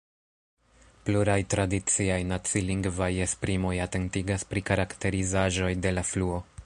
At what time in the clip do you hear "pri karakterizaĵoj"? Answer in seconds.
4.55-5.73